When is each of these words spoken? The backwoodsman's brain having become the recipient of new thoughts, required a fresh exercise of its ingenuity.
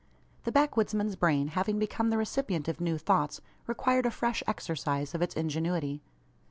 The 0.45 0.51
backwoodsman's 0.51 1.15
brain 1.15 1.49
having 1.49 1.77
become 1.77 2.09
the 2.09 2.17
recipient 2.17 2.67
of 2.67 2.81
new 2.81 2.97
thoughts, 2.97 3.39
required 3.67 4.07
a 4.07 4.09
fresh 4.09 4.41
exercise 4.47 5.13
of 5.13 5.21
its 5.21 5.35
ingenuity. 5.35 6.01